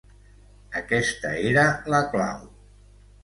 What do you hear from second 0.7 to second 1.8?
Aquesta era